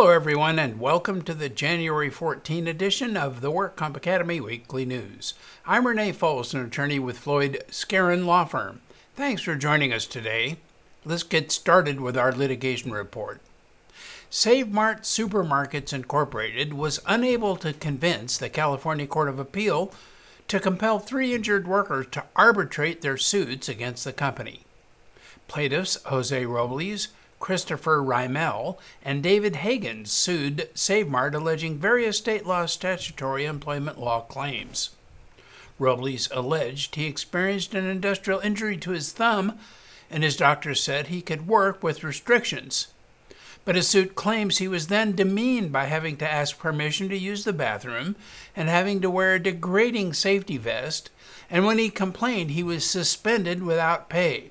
[0.00, 4.86] Hello, everyone, and welcome to the January 14 edition of the Work Comp Academy Weekly
[4.86, 5.34] News.
[5.66, 8.80] I'm Renee Foles, an attorney with Floyd Skeren Law Firm.
[9.14, 10.56] Thanks for joining us today.
[11.04, 13.42] Let's get started with our litigation report.
[14.30, 19.92] Save Mart Supermarkets Incorporated was unable to convince the California Court of Appeal
[20.48, 24.60] to compel three injured workers to arbitrate their suits against the company.
[25.46, 27.08] Plaintiffs Jose Robles,
[27.40, 34.90] Christopher Reimel, and David Hagen sued SaveMart alleging various state law statutory employment law claims.
[35.78, 39.58] Robles alleged he experienced an industrial injury to his thumb,
[40.10, 42.88] and his doctor said he could work with restrictions.
[43.64, 47.44] But his suit claims he was then demeaned by having to ask permission to use
[47.44, 48.16] the bathroom
[48.54, 51.10] and having to wear a degrading safety vest,
[51.48, 54.49] and when he complained, he was suspended without pay.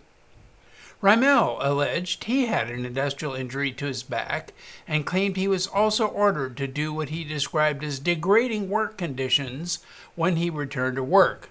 [1.02, 4.52] Reimel alleged he had an industrial injury to his back
[4.86, 9.80] and claimed he was also ordered to do what he described as degrading work conditions
[10.16, 11.50] when he returned to work.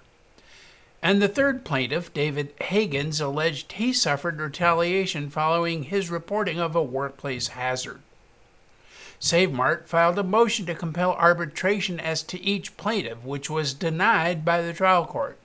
[1.01, 6.83] And the third plaintiff, David Hagens, alleged he suffered retaliation following his reporting of a
[6.83, 8.01] workplace hazard.
[9.19, 14.61] SaveMart filed a motion to compel arbitration as to each plaintiff, which was denied by
[14.61, 15.37] the trial court.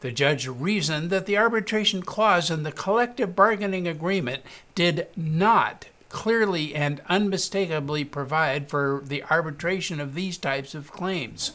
[0.00, 4.42] The judge reasoned that the arbitration clause in the collective bargaining agreement
[4.74, 11.52] did not clearly and unmistakably provide for the arbitration of these types of claims.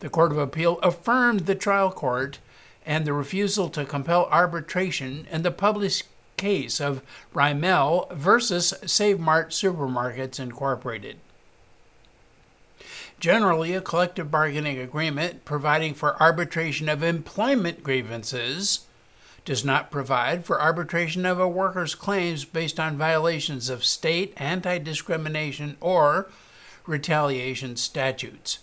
[0.00, 2.38] The Court of Appeal affirmed the trial court
[2.84, 6.04] and the refusal to compel arbitration in the published
[6.36, 7.02] case of
[7.34, 11.18] Reimel versus Save Mart Supermarkets Incorporated.
[13.20, 18.86] Generally, a collective bargaining agreement providing for arbitration of employment grievances
[19.44, 24.78] does not provide for arbitration of a worker's claims based on violations of state anti
[24.78, 26.30] discrimination or
[26.86, 28.60] retaliation statutes.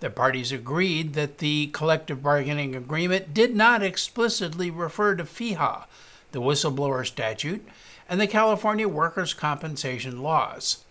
[0.00, 5.84] The parties agreed that the collective bargaining agreement did not explicitly refer to FEHA,
[6.32, 7.66] the whistleblower statute,
[8.08, 10.84] and the California workers' compensation laws.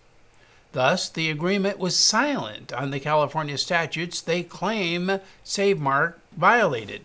[0.72, 7.04] Thus, the agreement was silent on the California statutes they claim SaveMart violated.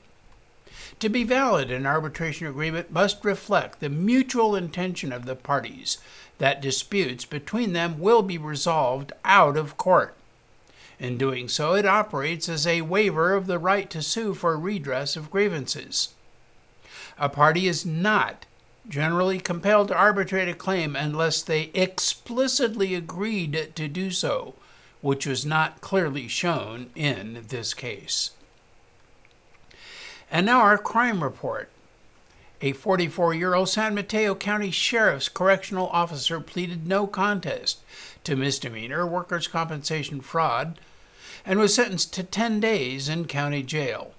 [0.99, 5.97] To be valid, an arbitration agreement must reflect the mutual intention of the parties
[6.37, 10.15] that disputes between them will be resolved out of court.
[10.99, 15.15] In doing so, it operates as a waiver of the right to sue for redress
[15.15, 16.13] of grievances.
[17.17, 18.45] A party is not
[18.89, 24.55] generally compelled to arbitrate a claim unless they explicitly agreed to do so,
[25.01, 28.31] which was not clearly shown in this case.
[30.31, 31.69] And now our crime report.
[32.61, 37.81] A 44 year old San Mateo County Sheriff's Correctional Officer pleaded no contest
[38.23, 40.79] to misdemeanor workers' compensation fraud
[41.45, 44.14] and was sentenced to 10 days in county jail.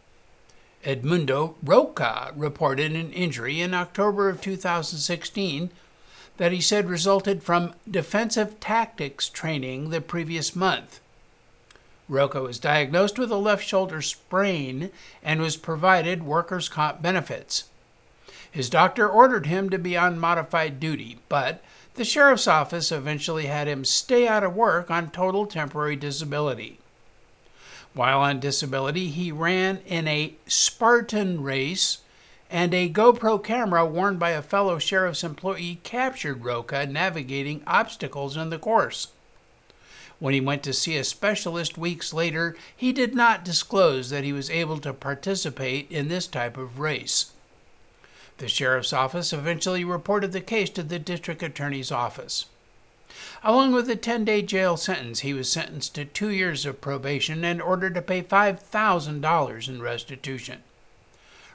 [0.87, 5.71] Edmundo Roca reported an injury in October of 2016
[6.37, 11.01] that he said resulted from defensive tactics training the previous month.
[12.09, 14.91] Roca was diagnosed with a left shoulder sprain
[15.25, 17.65] and was provided workers' comp benefits.
[18.49, 21.65] His doctor ordered him to be on modified duty, but
[21.95, 26.79] the sheriff's office eventually had him stay out of work on total temporary disability.
[27.97, 32.01] While on disability, he ran in a Spartan race,
[32.51, 38.51] and a GoPro camera worn by a fellow sheriff's employee captured Roca navigating obstacles in
[38.51, 39.09] the course.
[40.19, 44.33] When he went to see a specialist weeks later, he did not disclose that he
[44.33, 47.33] was able to participate in this type of race.
[48.37, 52.45] The sheriff's office eventually reported the case to the district attorney's office.
[53.43, 57.45] Along with a 10 day jail sentence, he was sentenced to two years of probation
[57.45, 60.63] and ordered to pay $5,000 in restitution.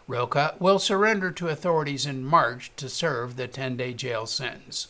[0.08, 4.88] Roca will surrender to authorities in March to serve the 10 day jail sentence.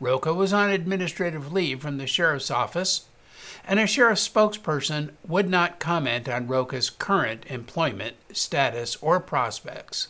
[0.00, 3.06] Roca was on administrative leave from the sheriff's office,
[3.66, 10.08] and a sheriff's spokesperson would not comment on Roca's current employment status or prospects.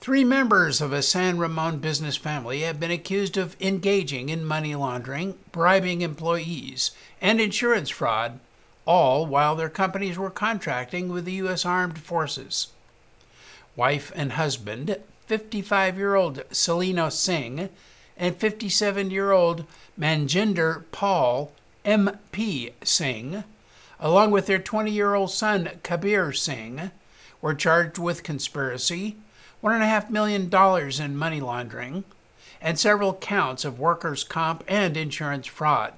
[0.00, 4.74] Three members of a San Ramon business family have been accused of engaging in money
[4.74, 8.40] laundering, bribing employees, and insurance fraud,
[8.86, 11.66] all while their companies were contracting with the U.S.
[11.66, 12.68] Armed Forces.
[13.76, 17.68] Wife and husband, 55 year old Celino Singh
[18.16, 19.66] and 57 year old
[19.98, 21.52] Manjinder Paul
[21.84, 22.70] M.P.
[22.82, 23.44] Singh,
[24.00, 26.90] along with their 20 year old son Kabir Singh,
[27.42, 29.18] were charged with conspiracy
[29.62, 30.50] $1.5 million
[31.02, 32.04] in money laundering,
[32.60, 35.94] and several counts of workers' comp and insurance fraud.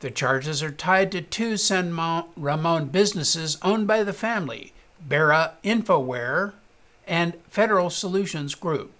[0.00, 1.96] The charges are tied to two San
[2.36, 6.52] Ramon businesses owned by the family, Barra Infoware
[7.06, 8.92] and Federal Solutions Group.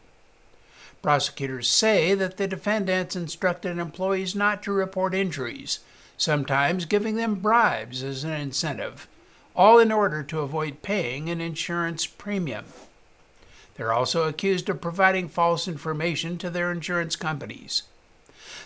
[1.03, 5.81] Prosecutors say that the defendants instructed employees not to report injuries,
[6.17, 9.07] sometimes giving them bribes as an incentive,
[9.55, 12.65] all in order to avoid paying an insurance premium.
[13.77, 17.83] They're also accused of providing false information to their insurance companies.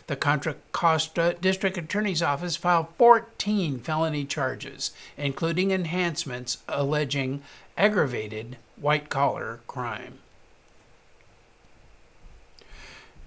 [0.06, 7.42] The Contra Costa District Attorney's Office filed 14 felony charges, including enhancements alleging
[7.76, 10.18] aggravated white collar crime.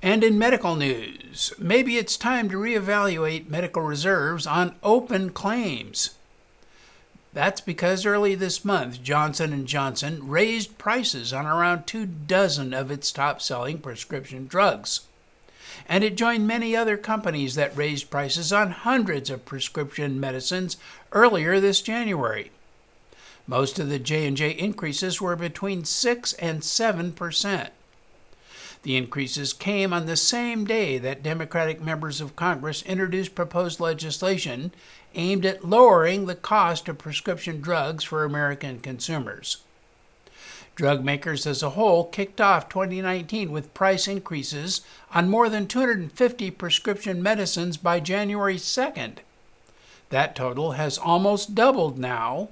[0.02, 6.16] And in medical news, maybe it's time to reevaluate medical reserves on open claims.
[7.34, 12.92] That's because early this month, Johnson & Johnson raised prices on around two dozen of
[12.92, 15.02] its top-selling prescription drugs
[15.88, 20.78] and it joined many other companies that raised prices on hundreds of prescription medicines
[21.12, 22.52] earlier this January.
[23.48, 27.70] Most of the J&J increases were between 6 and 7%.
[28.84, 34.74] The increases came on the same day that Democratic members of Congress introduced proposed legislation
[35.16, 39.58] aimed at lowering the cost of prescription drugs for American consumers.
[40.76, 44.82] Drug makers as a whole kicked off 2019 with price increases
[45.14, 49.18] on more than 250 prescription medicines by January 2nd.
[50.10, 52.50] That total has almost doubled now,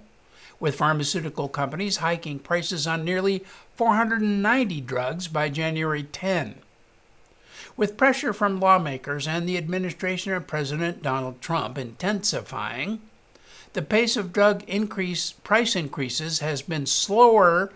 [0.59, 3.43] with pharmaceutical companies hiking prices on nearly
[3.75, 6.55] 490 drugs by January 10.
[7.77, 13.01] With pressure from lawmakers and the administration of President Donald Trump intensifying,
[13.73, 17.71] the pace of drug increase price increases has been slower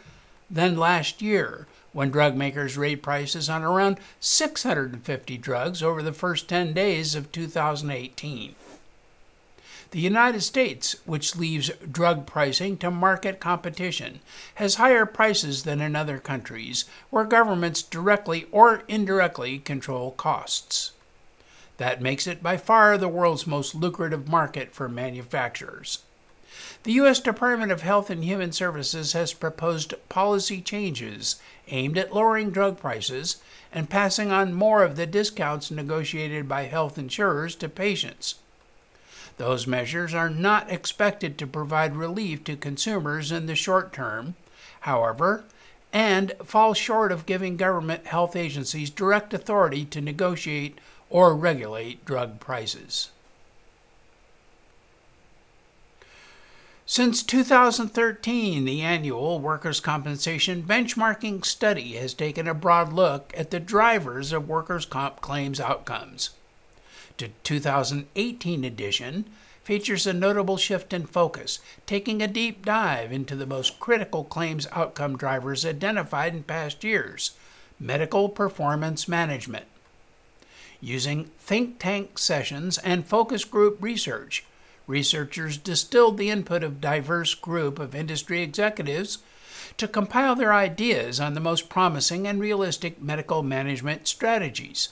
[0.50, 6.50] than last year when drug makers raised prices on around 650 drugs over the first
[6.50, 8.56] 10 days of 2018.
[9.92, 14.20] The United States, which leaves drug pricing to market competition,
[14.56, 20.92] has higher prices than in other countries where governments directly or indirectly control costs.
[21.78, 26.00] That makes it by far the world's most lucrative market for manufacturers.
[26.84, 27.20] The U.S.
[27.20, 31.36] Department of Health and Human Services has proposed policy changes
[31.68, 33.42] aimed at lowering drug prices
[33.72, 38.36] and passing on more of the discounts negotiated by health insurers to patients.
[39.38, 44.36] Those measures are not expected to provide relief to consumers in the short term,
[44.82, 45.44] however,
[45.92, 50.80] and fall short of giving government health agencies direct authority to negotiate
[51.10, 53.10] or regulate drug prices.
[56.88, 63.60] Since 2013, the annual Workers' Compensation Benchmarking Study has taken a broad look at the
[63.60, 66.30] drivers of workers' comp claims outcomes.
[67.18, 69.26] The 2018 edition
[69.64, 74.68] features a notable shift in focus, taking a deep dive into the most critical claims
[74.74, 77.32] outcome drivers identified in past years
[77.80, 79.66] medical performance management.
[80.82, 84.46] Using think tank sessions and focus group research,
[84.86, 89.20] researchers distilled the input of diverse group of industry executives
[89.78, 94.90] to compile their ideas on the most promising and realistic medical management strategies.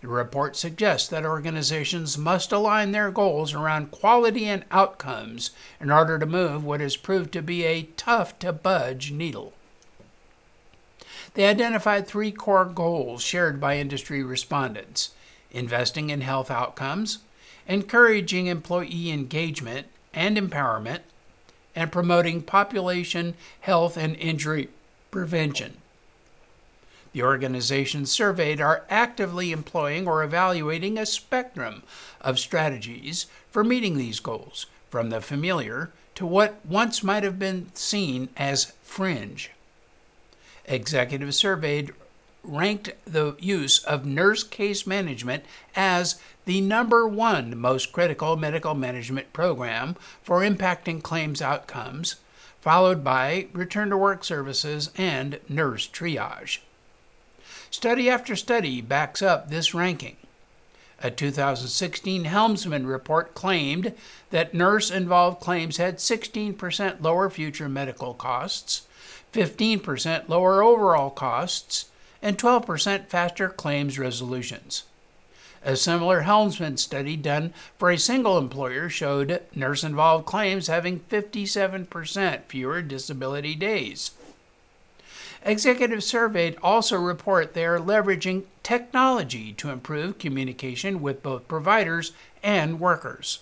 [0.00, 6.18] The report suggests that organizations must align their goals around quality and outcomes in order
[6.18, 9.52] to move what has proved to be a tough to budge needle.
[11.34, 15.10] They identified three core goals shared by industry respondents
[15.52, 17.18] investing in health outcomes,
[17.68, 21.00] encouraging employee engagement and empowerment,
[21.74, 24.68] and promoting population health and injury
[25.10, 25.76] prevention.
[27.12, 31.82] The organizations surveyed are actively employing or evaluating a spectrum
[32.20, 37.74] of strategies for meeting these goals, from the familiar to what once might have been
[37.74, 39.50] seen as fringe.
[40.66, 41.92] Executives surveyed
[42.42, 49.32] ranked the use of nurse case management as the number one most critical medical management
[49.32, 52.16] program for impacting claims outcomes,
[52.60, 56.58] followed by return to work services and nurse triage.
[57.70, 60.16] Study after study backs up this ranking.
[61.02, 63.94] A 2016 Helmsman report claimed
[64.30, 68.86] that nurse involved claims had 16% lower future medical costs,
[69.32, 71.86] 15% lower overall costs,
[72.20, 74.82] and 12% faster claims resolutions.
[75.64, 82.44] A similar Helmsman study done for a single employer showed nurse involved claims having 57%
[82.48, 84.10] fewer disability days.
[85.42, 92.78] Executives surveyed also report they are leveraging technology to improve communication with both providers and
[92.78, 93.40] workers.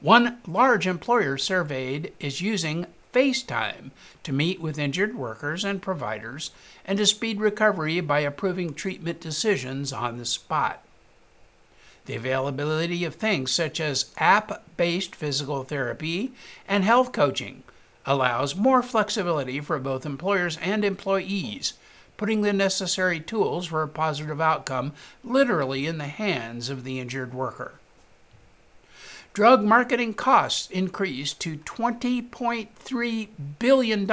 [0.00, 3.90] One large employer surveyed is using FaceTime
[4.22, 6.52] to meet with injured workers and providers
[6.84, 10.84] and to speed recovery by approving treatment decisions on the spot.
[12.06, 16.32] The availability of things such as app based physical therapy
[16.68, 17.64] and health coaching
[18.06, 21.74] allows more flexibility for both employers and employees,
[22.16, 27.32] putting the necessary tools for a positive outcome literally in the hands of the injured
[27.32, 27.74] worker.
[29.32, 33.28] Drug marketing costs increased to $20.3
[33.58, 34.10] billion.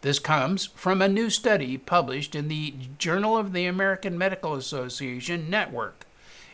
[0.00, 5.50] This comes from a new study published in the Journal of the American Medical Association
[5.50, 6.06] Network.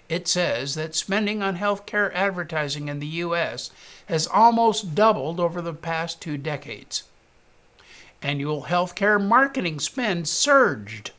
[0.08, 3.70] It says that spending on healthcare advertising in the U.S.
[4.08, 7.04] has almost doubled over the past two decades.
[8.22, 11.12] Annual healthcare marketing spend surged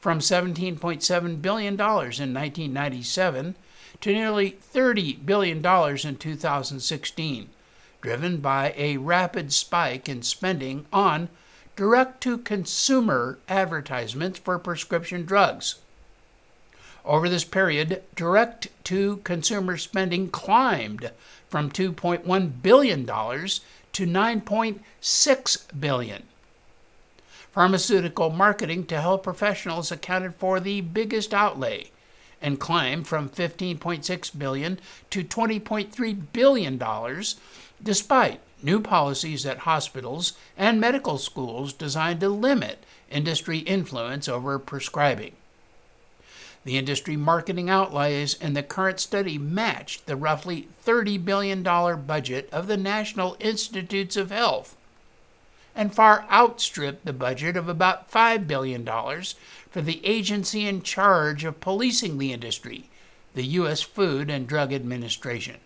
[0.00, 3.54] from $17.7 billion in 1997
[4.00, 7.48] to nearly $30 billion in 2016,
[8.00, 11.28] driven by a rapid spike in spending on
[11.76, 15.76] direct to consumer advertisements for prescription drugs.
[17.04, 21.10] Over this period, direct to consumer spending climbed
[21.48, 26.22] from $2.1 billion to 9.6 billion.
[27.52, 31.90] Pharmaceutical marketing to health professionals accounted for the biggest outlay
[32.40, 34.78] and climbed from 15.6 billion
[35.10, 37.36] to 20.3 billion dollars
[37.82, 45.34] despite new policies at hospitals and medical schools designed to limit industry influence over prescribing.
[46.64, 52.68] The industry marketing outlays in the current study matched the roughly $30 billion budget of
[52.68, 54.76] the National Institutes of Health
[55.74, 61.60] and far outstripped the budget of about $5 billion for the agency in charge of
[61.60, 62.90] policing the industry,
[63.34, 63.80] the U.S.
[63.80, 65.56] Food and Drug Administration.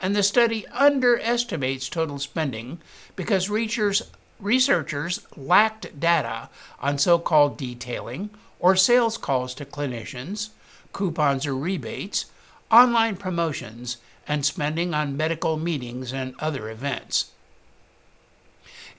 [0.00, 2.80] And the study underestimates total spending
[3.16, 6.48] because researchers lacked data
[6.80, 8.30] on so called detailing
[8.60, 10.50] or sales calls to clinicians,
[10.92, 12.26] coupons or rebates,
[12.70, 13.96] online promotions,
[14.28, 17.32] and spending on medical meetings and other events.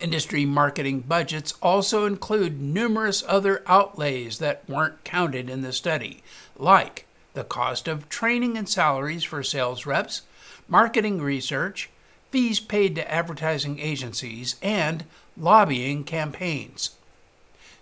[0.01, 6.23] Industry marketing budgets also include numerous other outlays that weren't counted in the study,
[6.57, 10.23] like the cost of training and salaries for sales reps,
[10.67, 11.89] marketing research,
[12.31, 15.05] fees paid to advertising agencies, and
[15.37, 16.91] lobbying campaigns.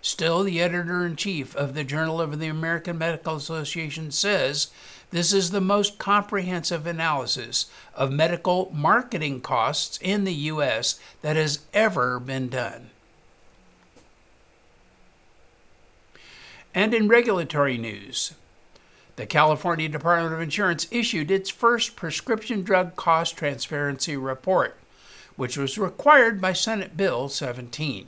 [0.02, 4.68] Still, the editor in chief of the Journal of the American Medical Association says
[5.10, 10.98] this is the most comprehensive analysis of medical marketing costs in the U.S.
[11.20, 12.90] that has ever been done.
[16.74, 18.34] And in regulatory news,
[19.16, 24.78] the California Department of Insurance issued its first prescription drug cost transparency report,
[25.36, 28.06] which was required by Senate Bill 17.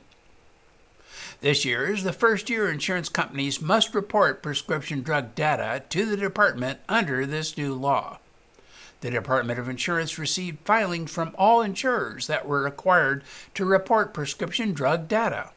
[1.43, 6.15] This year is the first year insurance companies must report prescription drug data to the
[6.15, 8.19] department under this new law.
[9.01, 14.71] The Department of Insurance received filings from all insurers that were required to report prescription
[14.71, 15.49] drug data.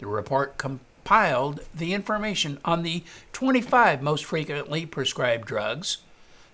[0.00, 5.98] The report compiled the information on the 25 most frequently prescribed drugs,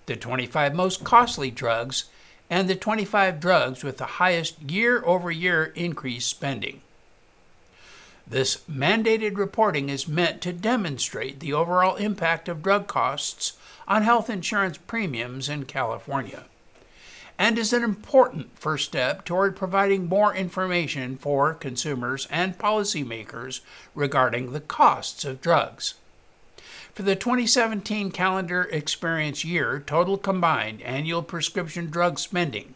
[0.05, 2.05] the 25 most costly drugs,
[2.51, 6.81] and the 25 drugs with the highest year over year increased spending.
[8.27, 13.53] This mandated reporting is meant to demonstrate the overall impact of drug costs
[13.87, 16.45] on health insurance premiums in California
[17.37, 23.59] and is an important first step toward providing more information for consumers and policymakers
[23.93, 25.95] regarding the costs of drugs.
[26.93, 32.73] For the 2017 calendar experience year, total combined annual prescription drug spending,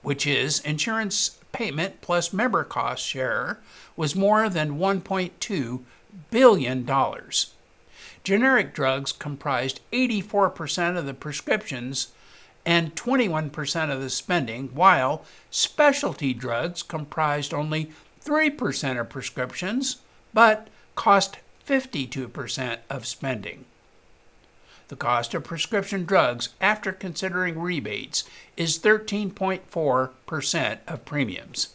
[0.00, 3.58] which is insurance payment plus member cost share,
[3.96, 5.80] was more than $1.2
[6.30, 6.90] billion.
[8.22, 12.08] Generic drugs comprised 84% of the prescriptions
[12.66, 17.90] and 21% of the spending, while specialty drugs comprised only
[18.22, 20.02] 3% of prescriptions
[20.34, 23.64] but cost 52% of spending.
[24.88, 28.24] The cost of prescription drugs after considering rebates
[28.56, 31.74] is 13.4% of premiums.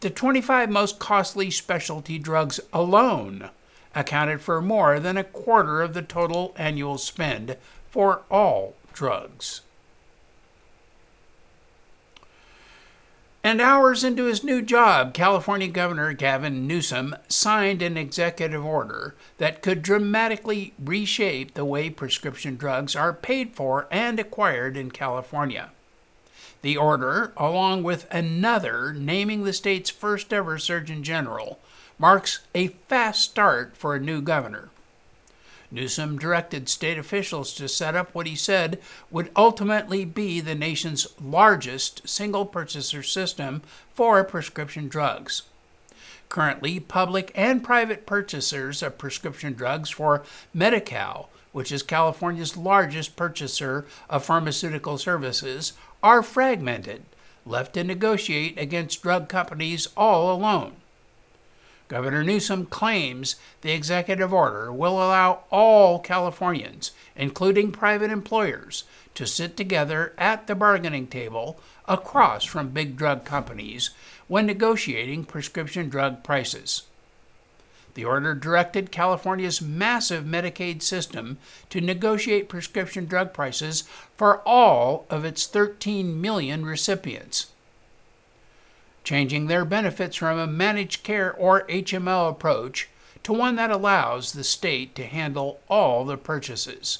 [0.00, 3.50] The 25 most costly specialty drugs alone
[3.94, 7.56] accounted for more than a quarter of the total annual spend
[7.90, 9.62] for all drugs.
[13.46, 19.62] And hours into his new job, California Governor Gavin Newsom signed an executive order that
[19.62, 25.70] could dramatically reshape the way prescription drugs are paid for and acquired in California.
[26.62, 31.60] The order, along with another naming the state's first ever Surgeon General,
[32.00, 34.70] marks a fast start for a new governor.
[35.70, 38.80] Newsom directed state officials to set up what he said
[39.10, 45.42] would ultimately be the nation's largest single purchaser system for prescription drugs.
[46.28, 53.16] Currently, public and private purchasers of prescription drugs for Medi Cal, which is California's largest
[53.16, 57.02] purchaser of pharmaceutical services, are fragmented,
[57.44, 60.72] left to negotiate against drug companies all alone.
[61.88, 69.56] Governor Newsom claims the executive order will allow all Californians, including private employers, to sit
[69.56, 73.90] together at the bargaining table across from big drug companies
[74.26, 76.82] when negotiating prescription drug prices.
[77.94, 81.38] The order directed California's massive Medicaid system
[81.70, 83.84] to negotiate prescription drug prices
[84.16, 87.46] for all of its 13 million recipients
[89.06, 92.88] changing their benefits from a managed care or HMO approach
[93.22, 96.98] to one that allows the state to handle all the purchases.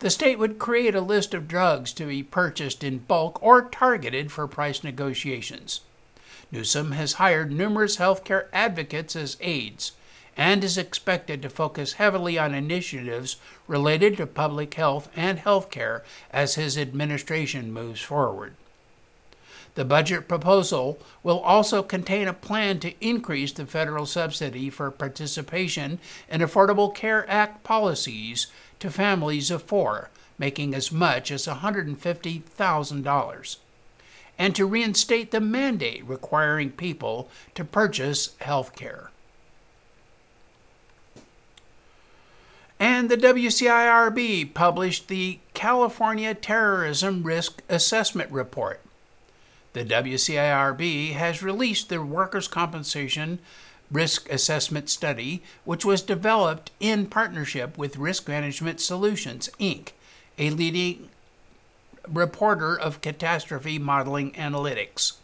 [0.00, 4.30] The state would create a list of drugs to be purchased in bulk or targeted
[4.30, 5.80] for price negotiations.
[6.52, 9.92] Newsom has hired numerous healthcare advocates as aides
[10.36, 16.56] and is expected to focus heavily on initiatives related to public health and healthcare as
[16.56, 18.54] his administration moves forward.
[19.80, 25.98] The budget proposal will also contain a plan to increase the federal subsidy for participation
[26.28, 28.48] in Affordable Care Act policies
[28.80, 33.56] to families of four, making as much as $150,000,
[34.38, 39.10] and to reinstate the mandate requiring people to purchase health care.
[42.78, 48.82] And the WCIRB published the California Terrorism Risk Assessment Report.
[49.72, 53.38] The WCIRB has released the Workers' Compensation
[53.90, 59.90] Risk Assessment Study, which was developed in partnership with Risk Management Solutions, Inc.,
[60.38, 61.08] a leading
[62.08, 65.14] reporter of catastrophe modeling analytics.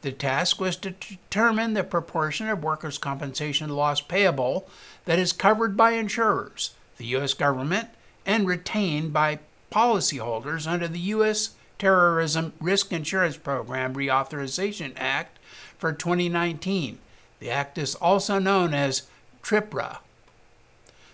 [0.00, 4.68] The task was to determine the proportion of workers' compensation loss payable
[5.04, 7.34] that is covered by insurers, the U.S.
[7.34, 7.90] government,
[8.24, 9.38] and retained by
[9.70, 11.50] policyholders under the U.S.
[11.82, 15.40] Terrorism Risk Insurance Program Reauthorization Act
[15.76, 17.00] for 2019.
[17.40, 19.08] The act is also known as
[19.42, 19.98] TRIPRA.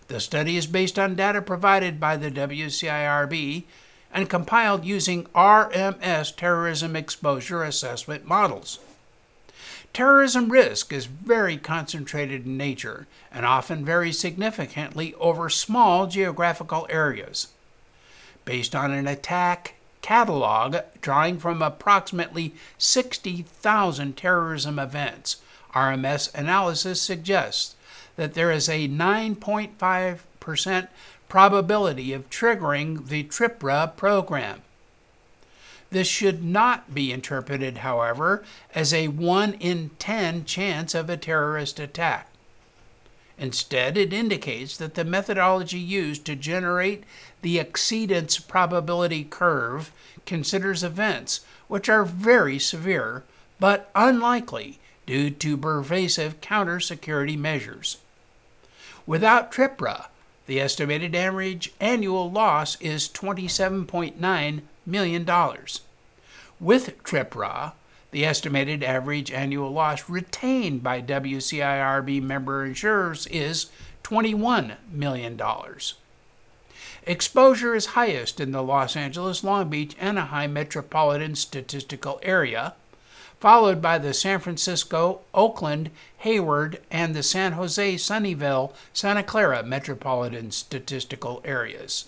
[0.09, 3.65] The study is based on data provided by the WCIRB
[4.13, 8.79] and compiled using RMS terrorism exposure assessment models.
[9.95, 17.49] Terrorism risk is very concentrated in nature and often varies significantly over small geographical areas.
[18.45, 19.73] Based on an attack
[20.03, 25.37] catalog drawing from approximately 60,000 terrorism events.
[25.75, 27.75] RMS analysis suggests
[28.17, 30.89] that there is a 9.5%
[31.29, 34.63] probability of triggering the TRIPRA program.
[35.91, 41.81] This should not be interpreted, however, as a 1 in 10 chance of a terrorist
[41.81, 42.28] attack.
[43.39, 47.05] Instead, it indicates that the methodology used to generate
[47.43, 49.93] the exceedance probability curve
[50.27, 53.23] considers events which are very severe
[53.61, 57.99] but unlikely due to pervasive counter security measures.
[59.07, 60.09] Without TRIPRA,
[60.47, 65.27] the estimated average annual loss is $27.9 million.
[66.61, 67.73] With TRIPRA,
[68.11, 73.67] the estimated average annual loss retained by WCIRB member insurers is
[74.05, 75.41] $21 million.
[77.05, 82.75] Exposure is highest in the Los Angeles, Long Beach, Anaheim metropolitan statistical area,
[83.41, 90.51] followed by the San Francisco, Oakland, Hayward, and the San Jose, Sunnyvale, Santa Clara metropolitan
[90.51, 92.07] statistical areas.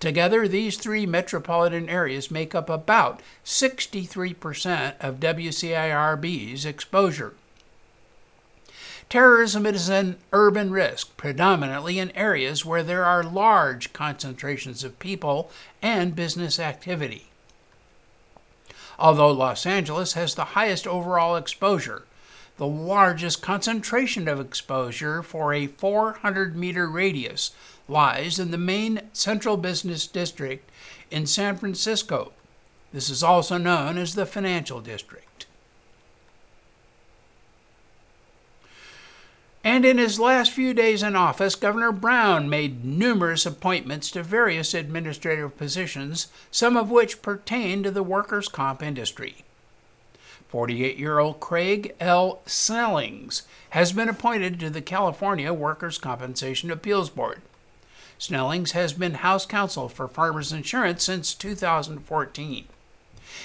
[0.00, 7.34] Together, these three metropolitan areas make up about 63% of WCIRB's exposure.
[9.10, 15.50] Terrorism is an urban risk, predominantly in areas where there are large concentrations of people
[15.82, 17.26] and business activity.
[18.98, 22.04] Although Los Angeles has the highest overall exposure,
[22.56, 27.52] the largest concentration of exposure for a 400 meter radius
[27.90, 30.70] lies in the main central business district
[31.10, 32.32] in San Francisco,
[32.92, 35.46] This is also known as the Financial District.
[39.62, 44.72] And in his last few days in office, Governor Brown made numerous appointments to various
[44.72, 49.44] administrative positions, some of which pertain to the workers' comp industry.
[50.48, 52.40] 48 year old Craig L.
[52.46, 57.42] Snellings has been appointed to the California Workers' Compensation Appeals Board.
[58.20, 62.66] Snellings has been House Counsel for Farmers Insurance since 2014.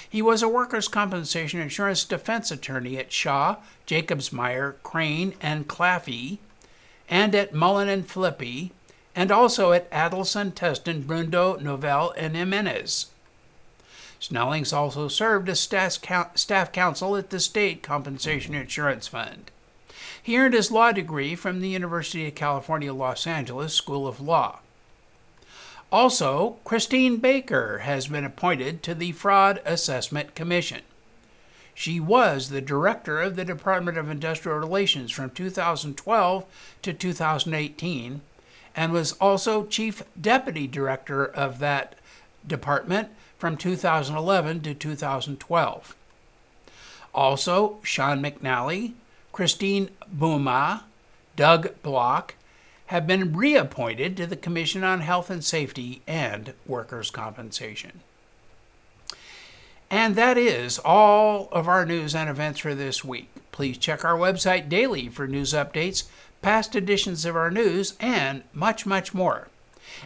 [0.06, 6.36] He was a workers' compensation insurance defense attorney at Shaw, Jacobsmeyer, Crain, and Claffey,
[7.08, 8.70] and at Mullen and Filippi,
[9.14, 13.06] and also at Adelson, Testan, Brundo, Novell, and Jimenez.
[14.20, 19.50] Snellings also served as staff counsel at the State Compensation Insurance Fund.
[20.22, 24.60] He earned his law degree from the University of California, Los Angeles School of Law.
[25.92, 30.82] Also, Christine Baker has been appointed to the Fraud Assessment Commission.
[31.74, 36.44] She was the director of the Department of Industrial Relations from 2012
[36.82, 38.20] to 2018
[38.74, 41.94] and was also chief deputy director of that
[42.46, 45.96] department from 2011 to 2012.
[47.14, 48.92] Also, Sean McNally,
[49.32, 50.82] Christine Bouma,
[51.36, 52.34] Doug Bloch,
[52.86, 58.00] have been reappointed to the Commission on Health and Safety and Workers' Compensation.
[59.90, 63.28] And that is all of our news and events for this week.
[63.52, 66.04] Please check our website daily for news updates,
[66.42, 69.48] past editions of our news, and much, much more.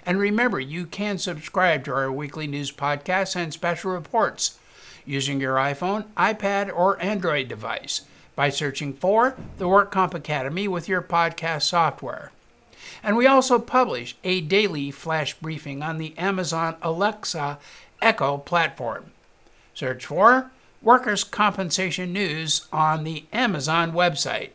[0.07, 4.59] And remember, you can subscribe to our weekly news podcasts and special reports
[5.05, 8.03] using your iPhone, iPad, or Android device
[8.37, 12.31] by searching for the WorkComp Academy with your podcast software.
[13.03, 17.59] And we also publish a daily flash briefing on the Amazon Alexa
[18.03, 19.13] Echo platform.
[19.75, 20.51] Search for
[20.83, 24.51] Workers' Compensation News on the Amazon website.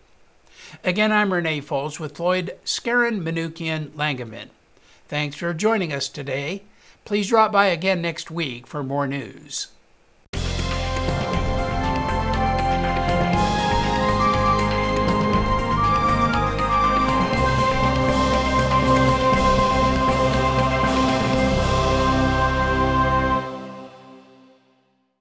[0.83, 4.49] Again, I'm Renee Foles with Floyd Skeren Manukian Langevin.
[5.07, 6.63] Thanks for joining us today.
[7.05, 9.67] Please drop by again next week for more news.